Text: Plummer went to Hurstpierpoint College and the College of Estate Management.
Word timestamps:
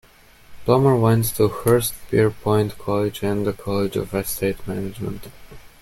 Plummer 0.65 0.95
went 0.95 1.25
to 1.35 1.47
Hurstpierpoint 1.47 2.79
College 2.79 3.21
and 3.21 3.45
the 3.45 3.53
College 3.53 3.95
of 3.95 4.15
Estate 4.15 4.67
Management. 4.67 5.27